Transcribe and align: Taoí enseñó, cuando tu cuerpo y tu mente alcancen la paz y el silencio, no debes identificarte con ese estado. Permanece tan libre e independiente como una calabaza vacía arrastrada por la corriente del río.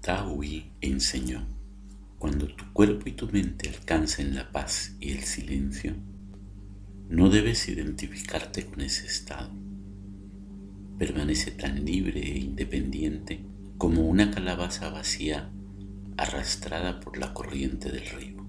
Taoí 0.00 0.72
enseñó, 0.80 1.46
cuando 2.18 2.46
tu 2.46 2.72
cuerpo 2.72 3.06
y 3.10 3.12
tu 3.12 3.28
mente 3.28 3.68
alcancen 3.68 4.34
la 4.34 4.50
paz 4.50 4.96
y 4.98 5.10
el 5.10 5.24
silencio, 5.24 5.94
no 7.10 7.28
debes 7.28 7.68
identificarte 7.68 8.64
con 8.64 8.80
ese 8.80 9.06
estado. 9.06 9.52
Permanece 10.98 11.50
tan 11.50 11.84
libre 11.84 12.18
e 12.20 12.38
independiente 12.38 13.44
como 13.76 14.08
una 14.08 14.30
calabaza 14.30 14.88
vacía 14.88 15.50
arrastrada 16.16 17.00
por 17.00 17.18
la 17.18 17.34
corriente 17.34 17.90
del 17.90 18.06
río. 18.06 18.39